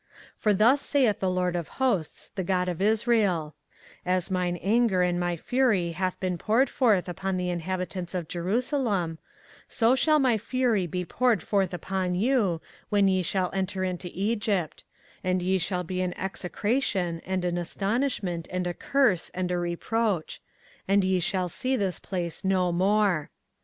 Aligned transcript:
24:042:018 0.37 0.39
For 0.39 0.53
thus 0.55 0.81
saith 0.81 1.19
the 1.19 1.29
LORD 1.29 1.55
of 1.55 1.67
hosts, 1.67 2.29
the 2.33 2.43
God 2.43 2.67
of 2.67 2.81
Israel; 2.81 3.53
As 4.03 4.31
mine 4.31 4.55
anger 4.57 5.03
and 5.03 5.19
my 5.19 5.37
fury 5.37 5.91
hath 5.91 6.19
been 6.19 6.39
poured 6.39 6.71
forth 6.71 7.07
upon 7.07 7.37
the 7.37 7.51
inhabitants 7.51 8.15
of 8.15 8.27
Jerusalem; 8.27 9.19
so 9.69 9.93
shall 9.95 10.17
my 10.17 10.39
fury 10.39 10.87
be 10.87 11.05
poured 11.05 11.43
forth 11.43 11.71
upon 11.71 12.15
you, 12.15 12.61
when 12.89 13.07
ye 13.07 13.21
shall 13.21 13.51
enter 13.53 13.83
into 13.83 14.09
Egypt: 14.11 14.83
and 15.23 15.43
ye 15.43 15.59
shall 15.59 15.83
be 15.83 16.01
an 16.01 16.17
execration, 16.17 17.19
and 17.23 17.45
an 17.45 17.59
astonishment, 17.59 18.47
and 18.49 18.65
a 18.65 18.73
curse, 18.73 19.29
and 19.35 19.51
a 19.51 19.59
reproach; 19.59 20.41
and 20.87 21.03
ye 21.03 21.19
shall 21.19 21.47
see 21.47 21.75
this 21.77 21.99
place 21.99 22.43
no 22.43 22.71
more. 22.71 23.29